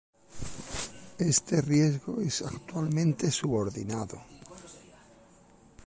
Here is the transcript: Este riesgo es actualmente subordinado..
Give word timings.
Este 1.19 1.61
riesgo 1.61 2.21
es 2.21 2.41
actualmente 2.41 3.29
subordinado.. 3.29 4.19